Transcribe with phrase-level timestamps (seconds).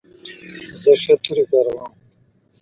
[0.81, 1.91] زه ښه توري کاروم.